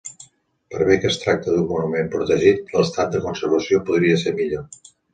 Per 0.75 0.87
bé 0.87 0.97
que 1.03 1.07
es 1.09 1.19
tracta 1.25 1.53
d'un 1.57 1.69
monument 1.73 2.11
protegit, 2.17 2.75
l'estat 2.79 3.15
de 3.19 3.25
conservació 3.29 3.85
podria 3.93 4.23
ser 4.27 4.39
millor. 4.43 4.87